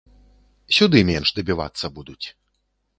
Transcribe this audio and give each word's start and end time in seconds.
Сюды 0.79 1.03
менш 1.11 1.27
дабівацца 1.37 1.95
будуць. 2.01 2.23